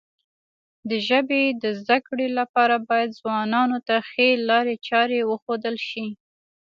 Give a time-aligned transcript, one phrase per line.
[0.89, 6.07] د ژبې د زده کړې لپاره باید ځوانانو ته ښې لارې چارې وښودل شي.